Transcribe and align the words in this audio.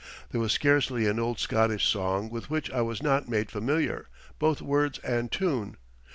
There 0.31 0.41
was 0.41 0.51
scarcely 0.51 1.05
an 1.05 1.19
old 1.19 1.37
Scottish 1.37 1.87
song 1.87 2.31
with 2.31 2.49
which 2.49 2.71
I 2.71 2.81
was 2.81 3.03
not 3.03 3.29
made 3.29 3.51
familiar, 3.51 4.09
both 4.39 4.59
words 4.59 4.97
and 5.03 5.31
tune. 5.31 5.77